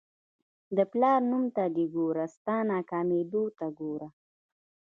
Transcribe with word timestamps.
د 0.77 0.79
پلار 0.91 1.19
نوم 1.31 1.45
ته 1.55 1.63
دې 1.75 1.85
ګوره 1.95 2.25
ستا 2.35 2.55
ناکامېدو 2.71 3.43
ته 3.57 3.67
ګوره. 3.79 4.09